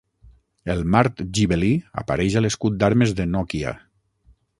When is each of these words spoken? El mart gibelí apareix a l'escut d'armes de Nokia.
El 0.73 0.79
mart 0.95 1.21
gibelí 1.39 1.69
apareix 2.03 2.37
a 2.39 2.43
l'escut 2.45 2.79
d'armes 2.85 3.13
de 3.21 3.27
Nokia. 3.35 3.75